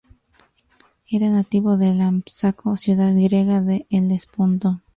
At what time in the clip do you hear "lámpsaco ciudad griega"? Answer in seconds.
1.93-3.61